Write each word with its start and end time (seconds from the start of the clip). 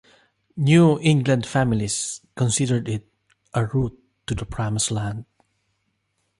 New 0.57 0.99
England 0.99 1.45
families 1.45 2.21
considered 2.35 2.89
it 2.89 3.07
a 3.53 3.67
route 3.67 3.99
to 4.25 4.33
the 4.33 4.47
"promised 4.47 4.89
land". 4.89 5.25